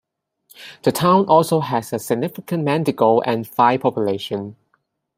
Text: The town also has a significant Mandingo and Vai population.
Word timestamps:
The 0.81 0.91
town 0.91 1.25
also 1.27 1.59
has 1.59 1.93
a 1.93 1.99
significant 1.99 2.63
Mandingo 2.63 3.19
and 3.21 3.45
Vai 3.47 3.77
population. 3.77 4.55